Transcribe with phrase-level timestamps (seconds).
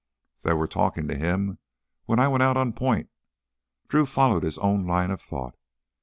[0.43, 1.59] "They were talkin' to him
[2.05, 3.11] when I went out on point."
[3.87, 5.53] Drew followed his own line of thought.